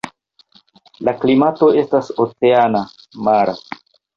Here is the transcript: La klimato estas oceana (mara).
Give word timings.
La 1.09 1.13
klimato 1.25 1.69
estas 1.81 2.11
oceana 2.27 2.85
(mara). 3.29 3.55